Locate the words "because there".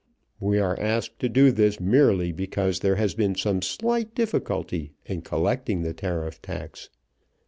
2.31-2.95